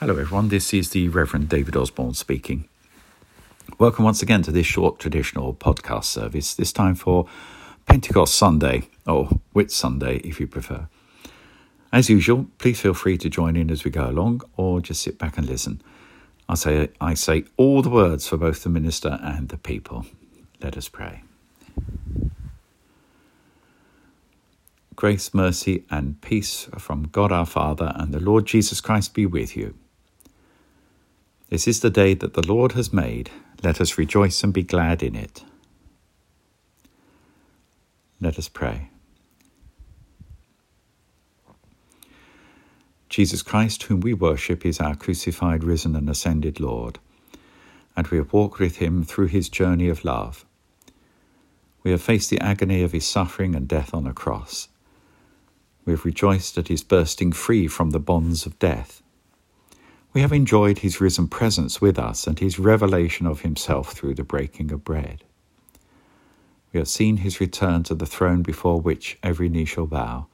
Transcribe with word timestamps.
Hello, 0.00 0.16
everyone. 0.18 0.48
This 0.48 0.74
is 0.74 0.90
the 0.90 1.08
Reverend 1.08 1.48
David 1.48 1.76
Osborn 1.76 2.14
speaking. 2.14 2.68
Welcome 3.78 4.04
once 4.04 4.22
again 4.22 4.42
to 4.42 4.50
this 4.50 4.66
short 4.66 4.98
traditional 4.98 5.54
podcast 5.54 6.06
service, 6.06 6.52
this 6.52 6.72
time 6.72 6.96
for 6.96 7.28
Pentecost 7.86 8.34
Sunday, 8.34 8.88
or 9.06 9.28
Whit 9.52 9.70
Sunday 9.70 10.16
if 10.18 10.40
you 10.40 10.48
prefer. 10.48 10.88
As 11.92 12.10
usual, 12.10 12.48
please 12.58 12.80
feel 12.80 12.92
free 12.92 13.16
to 13.18 13.30
join 13.30 13.54
in 13.54 13.70
as 13.70 13.84
we 13.84 13.92
go 13.92 14.10
along 14.10 14.42
or 14.56 14.80
just 14.80 15.00
sit 15.00 15.16
back 15.16 15.38
and 15.38 15.48
listen. 15.48 15.80
I 16.48 16.56
say, 16.56 16.88
I 17.00 17.14
say 17.14 17.44
all 17.56 17.80
the 17.80 17.88
words 17.88 18.26
for 18.26 18.36
both 18.36 18.64
the 18.64 18.70
minister 18.70 19.20
and 19.22 19.48
the 19.48 19.58
people. 19.58 20.06
Let 20.60 20.76
us 20.76 20.88
pray. 20.88 21.22
Grace, 24.96 25.32
mercy, 25.32 25.84
and 25.88 26.20
peace 26.20 26.68
from 26.78 27.04
God 27.04 27.30
our 27.30 27.46
Father 27.46 27.92
and 27.94 28.12
the 28.12 28.20
Lord 28.20 28.44
Jesus 28.44 28.80
Christ 28.80 29.14
be 29.14 29.24
with 29.24 29.56
you. 29.56 29.74
This 31.54 31.68
is 31.68 31.78
the 31.78 31.88
day 31.88 32.14
that 32.14 32.34
the 32.34 32.44
Lord 32.44 32.72
has 32.72 32.92
made. 32.92 33.30
Let 33.62 33.80
us 33.80 33.96
rejoice 33.96 34.42
and 34.42 34.52
be 34.52 34.64
glad 34.64 35.04
in 35.04 35.14
it. 35.14 35.44
Let 38.20 38.40
us 38.40 38.48
pray. 38.48 38.90
Jesus 43.08 43.40
Christ, 43.40 43.84
whom 43.84 44.00
we 44.00 44.14
worship, 44.14 44.66
is 44.66 44.80
our 44.80 44.96
crucified, 44.96 45.62
risen, 45.62 45.94
and 45.94 46.10
ascended 46.10 46.58
Lord, 46.58 46.98
and 47.96 48.08
we 48.08 48.18
have 48.18 48.32
walked 48.32 48.58
with 48.58 48.78
him 48.78 49.04
through 49.04 49.28
his 49.28 49.48
journey 49.48 49.88
of 49.88 50.04
love. 50.04 50.44
We 51.84 51.92
have 51.92 52.02
faced 52.02 52.30
the 52.30 52.40
agony 52.40 52.82
of 52.82 52.90
his 52.90 53.06
suffering 53.06 53.54
and 53.54 53.68
death 53.68 53.94
on 53.94 54.08
a 54.08 54.12
cross. 54.12 54.66
We 55.84 55.92
have 55.92 56.04
rejoiced 56.04 56.58
at 56.58 56.66
his 56.66 56.82
bursting 56.82 57.30
free 57.30 57.68
from 57.68 57.90
the 57.90 58.00
bonds 58.00 58.44
of 58.44 58.58
death. 58.58 59.03
We 60.14 60.20
have 60.20 60.32
enjoyed 60.32 60.78
his 60.78 61.00
risen 61.00 61.26
presence 61.26 61.80
with 61.80 61.98
us 61.98 62.28
and 62.28 62.38
his 62.38 62.60
revelation 62.60 63.26
of 63.26 63.40
himself 63.40 63.92
through 63.92 64.14
the 64.14 64.22
breaking 64.22 64.70
of 64.70 64.84
bread. 64.84 65.24
We 66.72 66.78
have 66.78 66.86
seen 66.86 67.18
his 67.18 67.40
return 67.40 67.82
to 67.84 67.96
the 67.96 68.06
throne 68.06 68.42
before 68.42 68.80
which 68.80 69.18
every 69.24 69.48
knee 69.48 69.64
shall 69.64 69.86
bow 69.86 70.28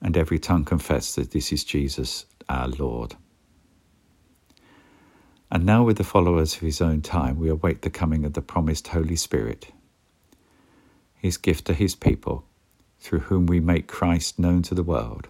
and 0.00 0.16
every 0.16 0.38
tongue 0.38 0.64
confess 0.64 1.14
that 1.14 1.30
this 1.32 1.52
is 1.52 1.62
Jesus 1.62 2.24
our 2.48 2.68
Lord. 2.68 3.14
And 5.50 5.66
now, 5.66 5.84
with 5.84 5.98
the 5.98 6.04
followers 6.04 6.54
of 6.54 6.60
his 6.60 6.80
own 6.80 7.02
time, 7.02 7.38
we 7.38 7.50
await 7.50 7.82
the 7.82 7.90
coming 7.90 8.24
of 8.24 8.32
the 8.32 8.40
promised 8.40 8.88
Holy 8.88 9.16
Spirit, 9.16 9.68
his 11.14 11.36
gift 11.36 11.66
to 11.66 11.74
his 11.74 11.94
people, 11.94 12.46
through 12.98 13.20
whom 13.20 13.44
we 13.44 13.60
make 13.60 13.86
Christ 13.86 14.38
known 14.38 14.62
to 14.62 14.74
the 14.74 14.82
world. 14.82 15.28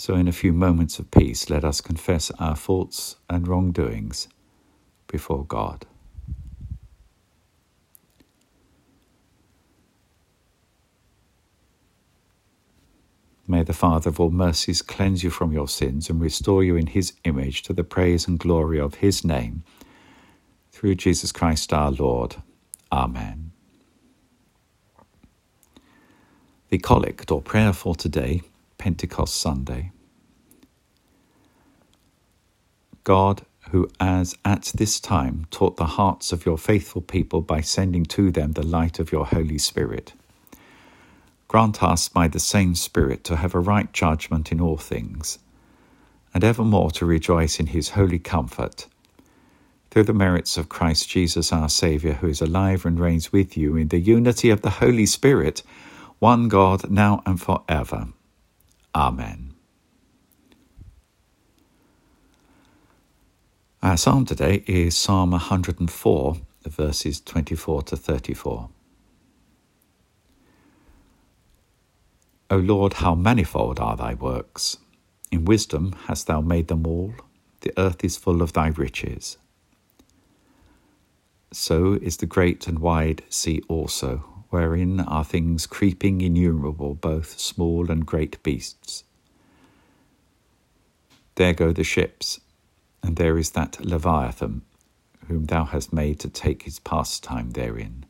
So, 0.00 0.14
in 0.14 0.28
a 0.28 0.32
few 0.32 0.54
moments 0.54 0.98
of 0.98 1.10
peace, 1.10 1.50
let 1.50 1.62
us 1.62 1.82
confess 1.82 2.30
our 2.38 2.56
faults 2.56 3.16
and 3.28 3.46
wrongdoings 3.46 4.28
before 5.06 5.44
God. 5.44 5.84
May 13.46 13.62
the 13.62 13.74
Father 13.74 14.08
of 14.08 14.18
all 14.18 14.30
mercies 14.30 14.80
cleanse 14.80 15.22
you 15.22 15.28
from 15.28 15.52
your 15.52 15.68
sins 15.68 16.08
and 16.08 16.18
restore 16.18 16.64
you 16.64 16.76
in 16.76 16.86
his 16.86 17.12
image 17.24 17.60
to 17.64 17.74
the 17.74 17.84
praise 17.84 18.26
and 18.26 18.38
glory 18.38 18.80
of 18.80 18.94
his 18.94 19.22
name. 19.22 19.64
Through 20.72 20.94
Jesus 20.94 21.30
Christ 21.30 21.74
our 21.74 21.90
Lord. 21.90 22.36
Amen. 22.90 23.52
The 26.70 26.78
collect 26.78 27.30
or 27.30 27.42
prayer 27.42 27.74
for 27.74 27.94
today 27.94 28.40
Pentecost 28.80 29.36
Sunday. 29.36 29.92
God, 33.04 33.42
who 33.70 33.90
as 34.00 34.34
at 34.42 34.72
this 34.74 34.98
time 34.98 35.46
taught 35.50 35.76
the 35.76 35.84
hearts 35.84 36.32
of 36.32 36.46
your 36.46 36.56
faithful 36.56 37.02
people 37.02 37.42
by 37.42 37.60
sending 37.60 38.06
to 38.06 38.30
them 38.30 38.52
the 38.52 38.64
light 38.66 38.98
of 38.98 39.12
your 39.12 39.26
Holy 39.26 39.58
Spirit, 39.58 40.14
grant 41.46 41.82
us 41.82 42.08
by 42.08 42.26
the 42.26 42.40
same 42.40 42.74
Spirit 42.74 43.22
to 43.24 43.36
have 43.36 43.54
a 43.54 43.60
right 43.60 43.92
judgment 43.92 44.50
in 44.50 44.62
all 44.62 44.78
things, 44.78 45.38
and 46.32 46.42
evermore 46.42 46.90
to 46.92 47.04
rejoice 47.04 47.60
in 47.60 47.66
his 47.66 47.90
holy 47.90 48.18
comfort. 48.18 48.86
Through 49.90 50.04
the 50.04 50.14
merits 50.14 50.56
of 50.56 50.70
Christ 50.70 51.06
Jesus 51.10 51.52
our 51.52 51.68
Saviour, 51.68 52.14
who 52.14 52.28
is 52.28 52.40
alive 52.40 52.86
and 52.86 52.98
reigns 52.98 53.30
with 53.30 53.58
you 53.58 53.76
in 53.76 53.88
the 53.88 54.00
unity 54.00 54.48
of 54.48 54.62
the 54.62 54.70
Holy 54.70 55.04
Spirit, 55.04 55.62
one 56.18 56.48
God, 56.48 56.90
now 56.90 57.22
and 57.26 57.38
for 57.38 57.62
ever. 57.68 58.08
Amen. 58.94 59.54
Our 63.82 63.96
psalm 63.96 64.24
today 64.26 64.64
is 64.66 64.96
Psalm 64.96 65.30
104, 65.30 66.36
verses 66.66 67.20
24 67.20 67.82
to 67.82 67.96
34. 67.96 68.68
O 72.50 72.56
Lord, 72.56 72.94
how 72.94 73.14
manifold 73.14 73.78
are 73.78 73.96
thy 73.96 74.14
works! 74.14 74.78
In 75.30 75.44
wisdom 75.44 75.94
hast 76.06 76.26
thou 76.26 76.40
made 76.40 76.66
them 76.66 76.84
all, 76.84 77.14
the 77.60 77.72
earth 77.78 78.04
is 78.04 78.16
full 78.16 78.42
of 78.42 78.52
thy 78.52 78.68
riches. 78.68 79.38
So 81.52 81.94
is 81.94 82.16
the 82.16 82.26
great 82.26 82.66
and 82.66 82.80
wide 82.80 83.22
sea 83.28 83.62
also, 83.68 84.24
wherein 84.50 85.00
are 85.00 85.24
things 85.24 85.66
creeping 85.66 86.20
innumerable, 86.20 86.94
both 86.94 87.38
small 87.38 87.90
and 87.90 88.04
great 88.04 88.42
beasts. 88.42 89.04
There 91.36 91.54
go 91.54 91.72
the 91.72 91.84
ships, 91.84 92.40
and 93.02 93.16
there 93.16 93.38
is 93.38 93.52
that 93.52 93.84
Leviathan, 93.84 94.62
whom 95.28 95.46
thou 95.46 95.64
hast 95.64 95.92
made 95.92 96.20
to 96.20 96.28
take 96.28 96.64
his 96.64 96.80
pastime 96.80 97.50
therein. 97.52 98.04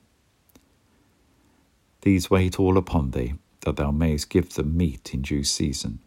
These 2.03 2.31
wait 2.31 2.59
all 2.59 2.79
upon 2.79 3.11
thee, 3.11 3.35
that 3.61 3.77
thou 3.77 3.91
mayest 3.91 4.31
give 4.31 4.55
them 4.55 4.77
meat 4.77 5.13
in 5.13 5.23
due 5.23 5.45
season. 5.45 6.01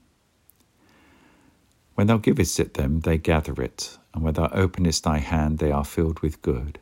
When 1.94 2.08
thou 2.08 2.18
givest 2.18 2.60
it 2.60 2.74
them, 2.74 3.02
they 3.02 3.20
gather 3.20 3.54
it, 3.62 4.00
and 4.14 4.24
when 4.24 4.34
thou 4.34 4.50
openest 4.52 5.04
thy 5.04 5.20
hand, 5.20 5.60
they 5.60 5.72
are 5.72 5.86
filled 5.86 6.22
with 6.22 6.42
good. 6.42 6.80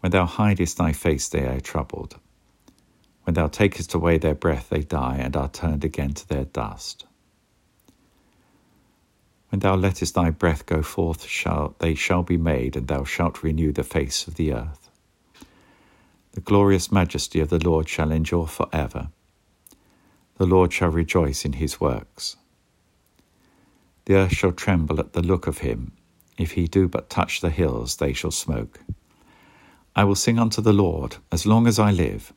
When 0.00 0.12
thou 0.12 0.26
hidest 0.26 0.76
thy 0.76 0.92
face, 0.92 1.28
they 1.28 1.44
are 1.44 1.60
troubled. 1.60 2.18
When 3.24 3.34
thou 3.34 3.48
takest 3.48 3.94
away 3.94 4.18
their 4.18 4.34
breath, 4.34 4.68
they 4.70 4.82
die, 4.82 5.16
and 5.16 5.36
are 5.36 5.48
turned 5.48 5.84
again 5.84 6.14
to 6.14 6.28
their 6.28 6.44
dust. 6.44 7.04
When 9.50 9.60
thou 9.60 9.76
lettest 9.76 10.14
thy 10.14 10.30
breath 10.30 10.66
go 10.66 10.82
forth, 10.82 11.24
shall, 11.24 11.74
they 11.78 11.94
shall 11.94 12.22
be 12.22 12.36
made, 12.36 12.76
and 12.76 12.86
thou 12.86 13.04
shalt 13.04 13.42
renew 13.42 13.72
the 13.72 13.82
face 13.82 14.26
of 14.26 14.36
the 14.36 14.52
earth. 14.52 14.90
The 16.32 16.40
glorious 16.40 16.92
majesty 16.92 17.40
of 17.40 17.48
the 17.48 17.58
Lord 17.58 17.88
shall 17.88 18.12
endure 18.12 18.46
for 18.46 18.68
ever. 18.72 19.08
The 20.36 20.46
Lord 20.46 20.72
shall 20.72 20.90
rejoice 20.90 21.44
in 21.44 21.54
his 21.54 21.80
works. 21.80 22.36
The 24.04 24.14
earth 24.14 24.36
shall 24.36 24.52
tremble 24.52 25.00
at 25.00 25.14
the 25.14 25.22
look 25.22 25.46
of 25.46 25.58
him. 25.58 25.92
If 26.38 26.52
he 26.52 26.68
do 26.68 26.86
but 26.86 27.10
touch 27.10 27.40
the 27.40 27.50
hills, 27.50 27.96
they 27.96 28.12
shall 28.12 28.30
smoke. 28.30 28.80
I 29.98 30.04
will 30.04 30.14
sing 30.14 30.38
unto 30.38 30.62
the 30.62 30.72
Lord 30.72 31.16
as 31.32 31.44
long 31.44 31.66
as 31.66 31.80
I 31.80 31.90
live. 31.90 32.32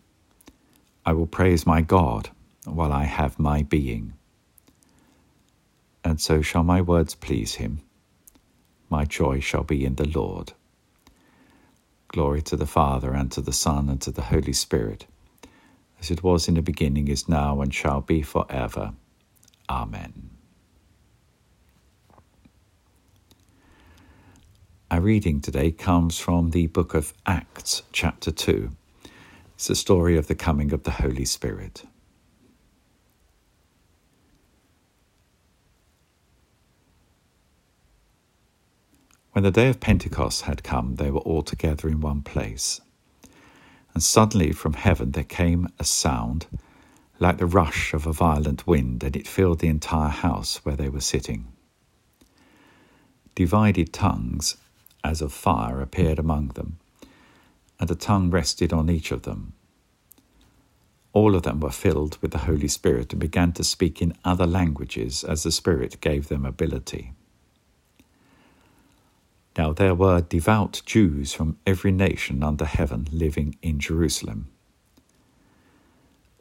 I 1.05 1.13
will 1.13 1.27
praise 1.27 1.67
my 1.67 1.81
God 1.81 2.31
while 2.65 2.91
I 2.91 3.03
have 3.03 3.37
my 3.37 3.61
being. 3.61 4.15
And 6.03 6.19
so 6.19 6.41
shall 6.41 6.63
my 6.63 6.81
words 6.81 7.13
please 7.13 7.55
him. 7.55 7.81
My 8.89 9.05
joy 9.05 9.41
shall 9.41 9.63
be 9.63 9.85
in 9.85 9.97
the 9.97 10.07
Lord. 10.07 10.53
Glory 12.07 12.41
to 12.41 12.55
the 12.55 12.65
Father, 12.65 13.13
and 13.13 13.31
to 13.31 13.41
the 13.41 13.53
Son, 13.53 13.89
and 13.89 14.01
to 14.01 14.11
the 14.11 14.23
Holy 14.23 14.53
Spirit, 14.53 15.05
as 15.99 16.09
it 16.09 16.23
was 16.23 16.47
in 16.47 16.55
the 16.55 16.63
beginning, 16.63 17.09
is 17.09 17.29
now, 17.29 17.61
and 17.61 17.71
shall 17.71 18.01
be 18.01 18.23
for 18.23 18.47
ever. 18.49 18.93
Amen. 19.69 20.30
Our 24.91 24.99
reading 24.99 25.39
today 25.39 25.71
comes 25.71 26.19
from 26.19 26.49
the 26.49 26.67
book 26.67 26.93
of 26.93 27.13
Acts, 27.25 27.83
chapter 27.93 28.29
2. 28.29 28.71
It's 29.55 29.67
the 29.67 29.73
story 29.73 30.17
of 30.17 30.27
the 30.27 30.35
coming 30.35 30.73
of 30.73 30.83
the 30.83 30.91
Holy 30.91 31.23
Spirit. 31.23 31.85
When 39.31 39.43
the 39.43 39.49
day 39.51 39.69
of 39.69 39.79
Pentecost 39.79 40.41
had 40.41 40.61
come, 40.61 40.95
they 40.95 41.09
were 41.09 41.21
all 41.21 41.41
together 41.41 41.87
in 41.87 42.01
one 42.01 42.21
place. 42.21 42.81
And 43.93 44.03
suddenly 44.03 44.51
from 44.51 44.73
heaven 44.73 45.11
there 45.11 45.23
came 45.23 45.69
a 45.79 45.85
sound 45.85 46.47
like 47.17 47.37
the 47.37 47.45
rush 47.45 47.93
of 47.93 48.05
a 48.05 48.11
violent 48.11 48.67
wind, 48.67 49.05
and 49.05 49.15
it 49.15 49.25
filled 49.25 49.59
the 49.59 49.69
entire 49.69 50.09
house 50.09 50.57
where 50.65 50.75
they 50.75 50.89
were 50.89 50.99
sitting. 50.99 51.47
Divided 53.35 53.93
tongues 53.93 54.57
as 55.03 55.21
of 55.21 55.33
fire 55.33 55.81
appeared 55.81 56.19
among 56.19 56.49
them, 56.49 56.77
and 57.79 57.91
a 57.91 57.95
tongue 57.95 58.31
rested 58.31 58.73
on 58.73 58.89
each 58.89 59.11
of 59.11 59.23
them. 59.23 59.53
all 61.13 61.35
of 61.35 61.43
them 61.43 61.59
were 61.59 61.71
filled 61.71 62.17
with 62.21 62.31
the 62.31 62.39
Holy 62.39 62.67
Spirit 62.67 63.13
and 63.13 63.19
began 63.19 63.51
to 63.53 63.63
speak 63.63 64.01
in 64.01 64.13
other 64.23 64.47
languages 64.47 65.23
as 65.23 65.43
the 65.43 65.51
Spirit 65.51 65.99
gave 66.01 66.27
them 66.29 66.45
ability. 66.45 67.13
Now 69.57 69.73
there 69.73 69.95
were 69.95 70.21
devout 70.21 70.81
Jews 70.85 71.33
from 71.33 71.57
every 71.67 71.91
nation 71.91 72.43
under 72.43 72.65
heaven 72.65 73.07
living 73.11 73.57
in 73.61 73.79
Jerusalem. 73.79 74.49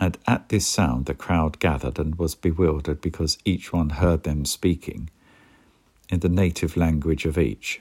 And 0.01 0.19
at 0.27 0.51
this 0.51 0.67
sound 0.67 1.07
the 1.07 1.15
crowd 1.15 1.59
gathered 1.61 1.99
and 1.99 2.17
was 2.17 2.35
bewildered 2.35 3.01
because 3.01 3.39
each 3.45 3.73
one 3.73 3.91
heard 3.91 4.25
them 4.25 4.45
speaking 4.45 5.11
in 6.11 6.21
the 6.21 6.29
native 6.29 6.77
language 6.77 7.27
of 7.27 7.39
each. 7.39 7.81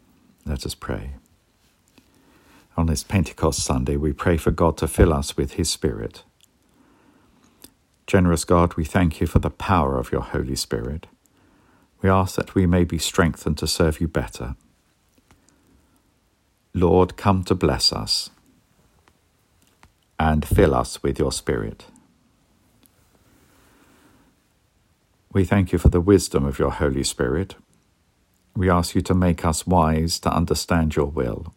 Let 0.45 0.65
us 0.65 0.75
pray. 0.75 1.11
On 2.77 2.87
this 2.87 3.03
Pentecost 3.03 3.63
Sunday, 3.63 3.95
we 3.97 4.13
pray 4.13 4.37
for 4.37 4.51
God 4.51 4.77
to 4.77 4.87
fill 4.87 5.13
us 5.13 5.37
with 5.37 5.53
His 5.53 5.69
Spirit. 5.69 6.23
Generous 8.07 8.43
God, 8.43 8.73
we 8.75 8.85
thank 8.85 9.21
you 9.21 9.27
for 9.27 9.39
the 9.39 9.49
power 9.49 9.97
of 9.97 10.11
your 10.11 10.21
Holy 10.21 10.55
Spirit. 10.55 11.07
We 12.01 12.09
ask 12.09 12.35
that 12.35 12.55
we 12.55 12.65
may 12.65 12.83
be 12.83 12.97
strengthened 12.97 13.57
to 13.59 13.67
serve 13.67 14.01
you 14.01 14.07
better. 14.07 14.55
Lord, 16.73 17.17
come 17.17 17.43
to 17.43 17.55
bless 17.55 17.93
us 17.93 18.29
and 20.19 20.45
fill 20.45 20.73
us 20.73 21.03
with 21.03 21.19
your 21.19 21.31
Spirit. 21.31 21.85
We 25.33 25.45
thank 25.45 25.71
you 25.71 25.79
for 25.79 25.89
the 25.89 26.01
wisdom 26.01 26.45
of 26.45 26.59
your 26.59 26.71
Holy 26.71 27.03
Spirit. 27.03 27.55
We 28.55 28.69
ask 28.69 28.95
you 28.95 29.01
to 29.01 29.13
make 29.13 29.45
us 29.45 29.65
wise 29.65 30.19
to 30.19 30.33
understand 30.33 30.95
your 30.95 31.07
will 31.07 31.53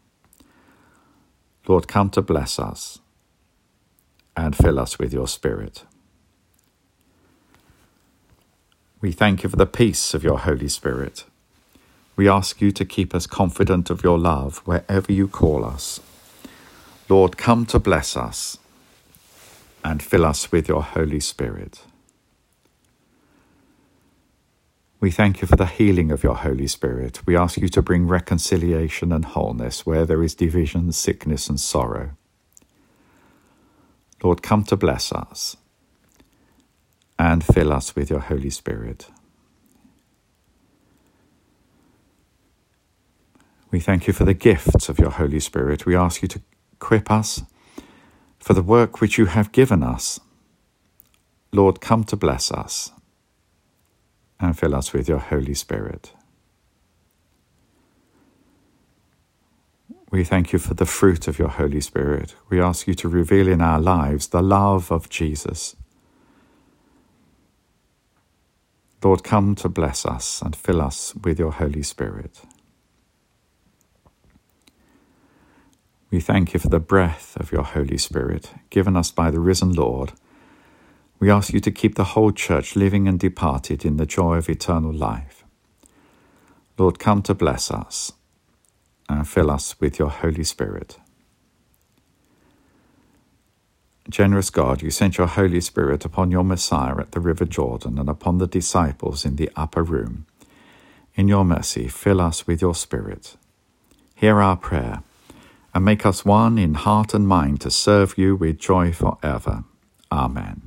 Lord, 1.67 1.88
come 1.88 2.11
to 2.11 2.20
bless 2.23 2.58
us 2.58 2.99
and 4.37 4.55
fill 4.55 4.79
us 4.79 4.99
with 4.99 5.14
your 5.14 5.29
Spirit. 5.29 5.85
We 9.00 9.12
thank 9.12 9.43
you 9.43 9.49
for 9.49 9.56
the 9.56 9.67
peace 9.67 10.12
of 10.14 10.23
your 10.23 10.41
Holy 10.41 10.69
Spirit. 10.69 11.25
We 12.17 12.29
ask 12.29 12.61
you 12.61 12.70
to 12.73 12.85
keep 12.85 13.14
us 13.14 13.26
confident 13.26 13.90
of 13.90 14.05
your 14.05 14.19
love 14.19 14.58
wherever 14.67 15.11
you 15.11 15.26
call 15.26 15.64
us. 15.64 16.00
Lord, 17.08 17.37
come 17.37 17.67
to 17.67 17.79
bless 17.79 18.17
us 18.17 18.58
and 19.82 20.02
fill 20.02 20.25
us 20.25 20.52
with 20.52 20.69
your 20.69 20.82
Holy 20.82 21.20
Spirit. 21.20 21.82
We 25.04 25.10
thank 25.10 25.42
you 25.42 25.46
for 25.46 25.56
the 25.56 25.66
healing 25.66 26.10
of 26.10 26.22
your 26.22 26.34
Holy 26.34 26.66
Spirit. 26.66 27.26
We 27.26 27.36
ask 27.36 27.58
you 27.58 27.68
to 27.68 27.82
bring 27.82 28.08
reconciliation 28.08 29.12
and 29.12 29.22
wholeness 29.22 29.84
where 29.84 30.06
there 30.06 30.22
is 30.22 30.34
division, 30.34 30.92
sickness, 30.92 31.46
and 31.46 31.60
sorrow. 31.60 32.16
Lord, 34.22 34.42
come 34.42 34.64
to 34.64 34.78
bless 34.78 35.12
us 35.12 35.58
and 37.18 37.44
fill 37.44 37.70
us 37.70 37.94
with 37.94 38.08
your 38.08 38.20
Holy 38.20 38.48
Spirit. 38.48 39.08
We 43.70 43.80
thank 43.80 44.06
you 44.06 44.14
for 44.14 44.25
the 44.25 44.32
gifts 44.32 44.88
of 44.88 44.99
your 44.99 45.11
Holy 45.11 45.40
Spirit. 45.40 45.84
We 45.84 45.94
ask 45.94 46.23
you 46.23 46.28
to 46.28 46.40
equip 46.73 47.11
us 47.11 47.42
for 48.38 48.54
the 48.54 48.62
work 48.62 49.02
which 49.02 49.18
you 49.18 49.26
have 49.26 49.52
given 49.52 49.82
us. 49.82 50.18
Lord, 51.52 51.82
come 51.82 52.04
to 52.04 52.16
bless 52.16 52.50
us 52.50 52.90
and 54.41 54.59
fill 54.59 54.75
us 54.75 54.93
with 54.93 55.09
your 55.09 55.19
Holy 55.19 55.55
Spirit. 55.55 56.12
We 60.11 60.25
thank 60.25 60.53
you 60.53 60.59
for 60.61 60.75
the 60.75 60.87
fruit 60.87 61.26
of 61.26 61.38
your 61.38 61.49
Holy 61.49 61.81
Spirit. 61.81 62.37
We 62.49 62.61
ask 62.61 62.87
you 62.87 62.95
to 62.95 63.09
reveal 63.09 63.49
in 63.49 63.61
our 63.61 63.81
lives 63.81 64.29
the 64.29 64.43
love 64.43 64.93
of 64.93 65.09
Jesus. 65.09 65.75
Lord, 69.03 69.25
come 69.25 69.55
to 69.57 69.69
bless 69.69 70.07
us 70.07 70.41
and 70.41 70.57
fill 70.57 70.81
us 70.81 71.14
with 71.17 71.38
your 71.38 71.53
Holy 71.53 71.83
Spirit. 71.83 72.43
We 76.11 76.21
thank 76.21 76.55
you 76.55 76.61
for 76.61 76.69
the 76.69 76.81
breath 76.81 77.37
of 77.38 77.50
your 77.50 77.64
Holy 77.64 77.99
Spirit 77.99 78.53
given 78.71 78.97
us 78.97 79.11
by 79.11 79.31
the 79.31 79.41
risen 79.41 79.73
Lord 79.73 80.12
we 81.25 81.31
ask 81.31 81.54
you 81.54 81.61
to 81.61 81.71
keep 81.71 81.95
the 81.95 82.12
whole 82.12 82.33
church 82.33 82.76
living 82.76 83.09
and 83.09 83.19
departed 83.19 83.83
in 83.83 83.97
the 83.97 84.04
joy 84.04 84.37
of 84.37 84.50
eternal 84.50 84.93
life. 84.93 85.43
Lord, 86.76 86.99
come 86.99 87.23
to 87.23 87.33
bless 87.33 87.71
us 87.71 88.12
and 89.09 89.26
fill 89.26 89.50
us 89.50 89.81
with 89.81 89.99
your 89.99 90.11
Holy 90.11 90.45
Spirit. 90.45 90.99
Generous 94.11 94.50
God, 94.50 94.83
you 94.83 94.90
sent 94.90 95.16
your 95.16 95.26
Holy 95.26 95.62
Spirit 95.62 96.04
upon 96.04 96.31
your 96.31 96.45
Messiah 96.45 96.99
at 96.99 97.12
the 97.12 97.21
river 97.21 97.47
Jordan 97.47 97.99
and 97.99 98.11
upon 98.11 98.37
the 98.37 98.47
disciples 98.47 99.25
in 99.25 99.37
the 99.37 99.50
upper 99.57 99.83
room. 99.83 100.26
In 101.14 101.26
your 101.26 101.47
mercy, 101.47 101.88
fill 101.88 102.21
us 102.21 102.47
with 102.47 102.61
your 102.61 102.75
Spirit. 102.75 103.37
Hear 104.14 104.43
our 104.43 104.59
prayer 104.59 105.02
and 105.73 105.87
make 105.87 106.04
us 106.04 106.26
one 106.26 106.59
in 106.59 106.75
heart 106.75 107.14
and 107.14 107.26
mind 107.26 107.62
to 107.62 107.71
serve 107.71 108.19
you 108.19 108.37
with 108.37 108.59
joy 108.59 108.93
forever. 108.93 109.64
Amen. 110.12 110.63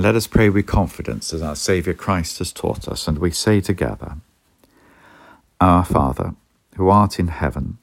Let 0.00 0.14
us 0.14 0.28
pray 0.28 0.48
with 0.48 0.66
confidence 0.66 1.32
as 1.32 1.42
our 1.42 1.56
Saviour 1.56 1.92
Christ 1.92 2.38
has 2.38 2.52
taught 2.52 2.86
us, 2.86 3.08
and 3.08 3.18
we 3.18 3.32
say 3.32 3.60
together 3.60 4.18
Our 5.60 5.84
Father, 5.84 6.36
who 6.76 6.88
art 6.88 7.18
in 7.18 7.26
heaven, 7.26 7.78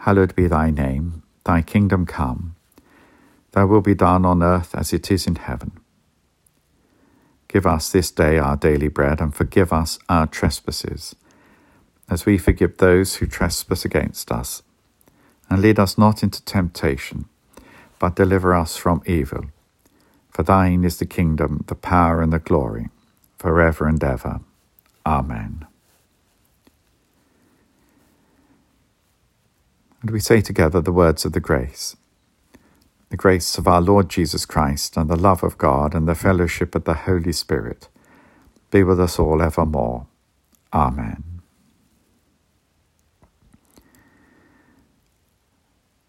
hallowed 0.00 0.36
be 0.36 0.46
thy 0.46 0.68
name, 0.68 1.22
thy 1.44 1.62
kingdom 1.62 2.04
come, 2.04 2.54
thy 3.52 3.64
will 3.64 3.80
be 3.80 3.94
done 3.94 4.26
on 4.26 4.42
earth 4.42 4.74
as 4.74 4.92
it 4.92 5.10
is 5.10 5.26
in 5.26 5.36
heaven. 5.36 5.72
Give 7.48 7.66
us 7.66 7.90
this 7.90 8.10
day 8.10 8.36
our 8.36 8.58
daily 8.58 8.88
bread, 8.88 9.18
and 9.18 9.34
forgive 9.34 9.72
us 9.72 9.98
our 10.10 10.26
trespasses, 10.26 11.16
as 12.10 12.26
we 12.26 12.36
forgive 12.36 12.76
those 12.76 13.14
who 13.14 13.26
trespass 13.26 13.86
against 13.86 14.30
us. 14.30 14.62
And 15.48 15.62
lead 15.62 15.78
us 15.78 15.96
not 15.96 16.22
into 16.22 16.44
temptation, 16.44 17.24
but 17.98 18.16
deliver 18.16 18.54
us 18.54 18.76
from 18.76 19.00
evil. 19.06 19.46
For 20.32 20.42
thine 20.42 20.82
is 20.82 20.98
the 20.98 21.06
kingdom, 21.06 21.64
the 21.68 21.74
power, 21.74 22.22
and 22.22 22.32
the 22.32 22.38
glory, 22.38 22.88
for 23.38 23.60
ever 23.60 23.86
and 23.86 24.02
ever. 24.02 24.40
Amen. 25.04 25.66
And 30.00 30.10
we 30.10 30.20
say 30.20 30.40
together 30.40 30.80
the 30.80 30.92
words 30.92 31.24
of 31.24 31.32
the 31.32 31.40
grace. 31.40 31.96
The 33.10 33.16
grace 33.16 33.58
of 33.58 33.68
our 33.68 33.82
Lord 33.82 34.08
Jesus 34.08 34.46
Christ, 34.46 34.96
and 34.96 35.10
the 35.10 35.16
love 35.16 35.44
of 35.44 35.58
God, 35.58 35.94
and 35.94 36.08
the 36.08 36.14
fellowship 36.14 36.74
of 36.74 36.84
the 36.84 36.94
Holy 36.94 37.32
Spirit 37.32 37.88
be 38.70 38.82
with 38.82 38.98
us 38.98 39.18
all 39.18 39.42
evermore. 39.42 40.06
Amen. 40.72 41.22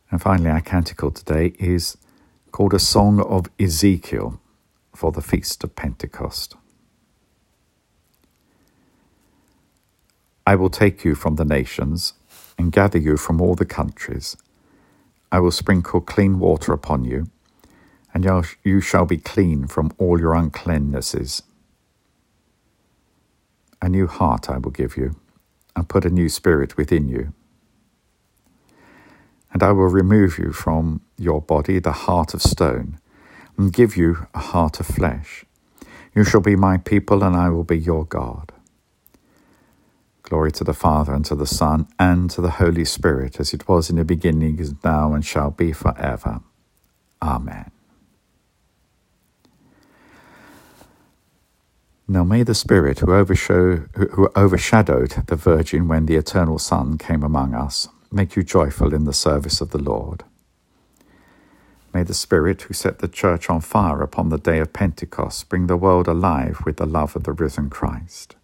And 0.10 0.22
finally, 0.22 0.50
our 0.50 0.62
canticle 0.62 1.12
today 1.12 1.54
is 1.60 1.98
called 2.54 2.74
a 2.76 2.80
Song 2.80 3.20
of 3.20 3.50
Ezekiel 3.60 4.40
for 4.96 5.12
the 5.12 5.24
Feast 5.24 5.64
of 5.64 5.76
Pentecost. 5.76 6.56
I 10.46 10.54
will 10.54 10.70
take 10.70 11.04
you 11.04 11.16
from 11.16 11.38
the 11.38 11.46
nations 11.46 12.14
and 12.56 12.72
gather 12.72 13.00
you 13.00 13.18
from 13.18 13.42
all 13.42 13.56
the 13.56 13.66
countries 13.66 14.38
I 15.32 15.40
will 15.40 15.50
sprinkle 15.50 16.00
clean 16.00 16.38
water 16.38 16.74
upon 16.74 17.06
you, 17.06 17.26
and 18.14 18.24
you 18.64 18.82
shall 18.82 19.06
be 19.08 19.18
clean 19.18 19.66
from 19.66 19.92
all 19.98 20.20
your 20.20 20.36
uncleannesses. 20.36 21.42
A 23.82 23.90
new 23.90 24.06
heart 24.06 24.48
I 24.48 24.60
will 24.60 24.70
give 24.70 24.96
you, 24.96 25.16
and 25.76 25.90
put 25.90 26.06
a 26.06 26.12
new 26.12 26.30
spirit 26.30 26.78
within 26.78 27.10
you. 27.10 27.34
And 29.54 29.62
I 29.62 29.72
will 29.72 29.88
remove 29.88 30.40
you 30.40 30.52
from 30.52 31.02
your 31.18 31.40
body 31.42 31.80
the 31.80 31.92
heart 31.92 32.34
of 32.34 32.42
stone, 32.42 33.00
and 33.56 33.72
give 33.72 33.96
you 33.96 34.28
a 34.34 34.40
heart 34.40 34.80
of 34.80 34.88
flesh. 34.88 35.46
You 36.16 36.24
shall 36.24 36.42
be 36.42 36.56
my 36.56 36.78
people, 36.78 37.24
and 37.24 37.36
I 37.36 37.50
will 37.50 37.64
be 37.64 37.78
your 37.78 38.04
God. 38.04 38.52
Glory 40.24 40.52
to 40.54 40.64
the 40.64 40.74
Father, 40.74 41.14
and 41.14 41.24
to 41.26 41.36
the 41.36 41.46
Son, 41.46 41.88
and 42.00 42.32
to 42.32 42.42
the 42.42 42.52
Holy 42.52 42.84
Spirit, 42.84 43.40
as 43.40 43.54
it 43.54 43.68
was 43.68 43.92
in 43.92 43.98
the 43.98 44.04
beginning, 44.04 44.58
is 44.60 44.74
now, 44.84 45.14
and 45.14 45.24
shall 45.24 45.52
be 45.52 45.72
forever. 45.72 46.42
Amen. 47.22 47.70
Now 52.08 52.24
may 52.24 52.44
the 52.44 52.56
Spirit 52.56 53.00
who, 53.00 53.08
who 53.14 54.30
overshadowed 54.36 55.24
the 55.28 55.36
Virgin 55.36 55.88
when 55.88 56.06
the 56.08 56.16
eternal 56.16 56.60
Son 56.60 56.98
came 56.98 57.24
among 57.24 57.54
us 57.54 57.88
make 58.14 58.36
you 58.36 58.44
joyful 58.44 58.94
in 58.94 59.06
the 59.06 59.14
service 59.14 59.62
of 59.62 59.72
the 59.72 59.82
Lord. 59.82 60.24
May 61.94 62.04
the 62.04 62.14
Spirit 62.14 62.64
who 62.64 62.74
set 62.74 63.00
the 63.00 63.08
church 63.08 63.50
on 63.50 63.62
fire 63.62 64.02
upon 64.02 64.30
the 64.30 64.40
day 64.40 64.60
of 64.60 64.74
Pentecost 64.74 65.50
bring 65.50 65.68
the 65.68 65.78
world 65.78 66.08
alive 66.08 66.62
with 66.66 66.78
the 66.78 66.86
love 66.86 67.16
of 67.16 67.24
the 67.24 67.34
risen 67.34 67.70
Christ 67.70 68.36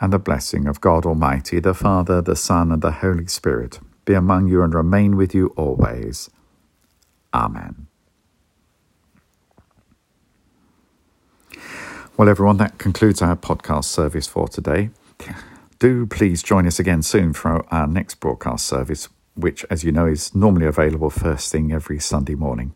and 0.00 0.12
the 0.12 0.18
blessing 0.18 0.66
of 0.66 0.80
God 0.80 1.06
Almighty, 1.06 1.60
the 1.60 1.74
Father, 1.74 2.20
the 2.20 2.36
Son, 2.36 2.70
and 2.70 2.82
the 2.82 2.92
Holy 2.92 3.26
Spirit 3.26 3.80
be 4.04 4.14
among 4.14 4.48
you 4.48 4.62
and 4.62 4.74
remain 4.74 5.16
with 5.16 5.34
you 5.34 5.48
always. 5.56 6.30
Amen. 7.32 7.86
Well, 12.16 12.28
everyone, 12.28 12.58
that 12.58 12.78
concludes 12.78 13.22
our 13.22 13.34
podcast 13.34 13.86
service 13.86 14.26
for 14.26 14.46
today. 14.46 14.90
Do 15.84 16.06
please 16.06 16.42
join 16.42 16.66
us 16.66 16.78
again 16.78 17.02
soon 17.02 17.34
for 17.34 17.62
our 17.70 17.86
next 17.86 18.14
broadcast 18.14 18.66
service, 18.66 19.10
which, 19.34 19.66
as 19.68 19.84
you 19.84 19.92
know, 19.92 20.06
is 20.06 20.34
normally 20.34 20.64
available 20.64 21.10
first 21.10 21.52
thing 21.52 21.72
every 21.72 22.00
Sunday 22.00 22.34
morning. 22.34 22.74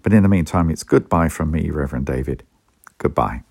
But 0.00 0.12
in 0.12 0.22
the 0.22 0.28
meantime, 0.28 0.70
it's 0.70 0.84
goodbye 0.84 1.28
from 1.28 1.50
me, 1.50 1.70
Reverend 1.70 2.06
David. 2.06 2.44
Goodbye. 2.98 3.42